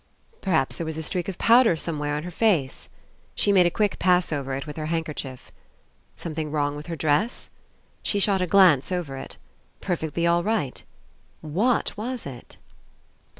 Perhaps 0.41 0.77
there 0.77 0.85
was 0.87 0.97
a 0.97 1.03
streak 1.03 1.27
of 1.29 1.37
powder 1.37 1.75
somewhere 1.75 2.15
on 2.15 2.23
her 2.23 2.31
face. 2.31 2.89
She 3.35 3.51
made 3.51 3.67
a 3.67 3.69
quick 3.69 3.99
pass 3.99 4.33
over 4.33 4.55
it 4.55 4.65
with 4.65 4.75
her 4.77 4.87
handkerchief. 4.87 5.51
Some 6.15 6.33
thing 6.33 6.49
wrong 6.49 6.75
with 6.75 6.87
her 6.87 6.95
dress? 6.95 7.51
She 8.01 8.19
shot 8.19 8.41
a 8.41 8.47
glance 8.47 8.91
over 8.91 9.15
it. 9.15 9.37
Perfectly 9.79 10.25
all 10.25 10.43
right. 10.43 10.81
What 11.41 11.95
was 11.97 12.25
it? 12.25 12.57